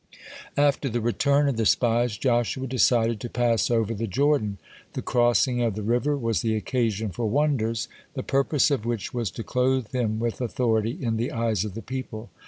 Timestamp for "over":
3.69-3.93